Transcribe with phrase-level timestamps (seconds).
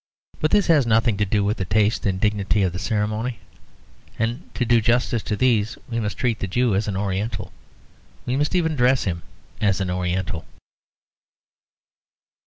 [0.39, 3.37] But this has nothing to do with the taste and dignity of the ceremony;
[4.17, 7.53] and to do justice to these we must treat the Jew as an oriental;
[8.25, 9.21] we must even dress him
[9.61, 10.43] as an oriental.